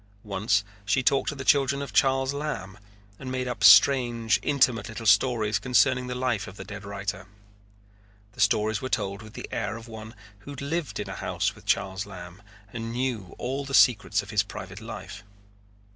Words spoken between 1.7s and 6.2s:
of Charles Lamb and made up strange, intimate little stories concerning the